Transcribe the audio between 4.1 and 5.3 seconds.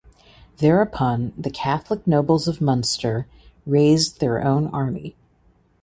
their own army.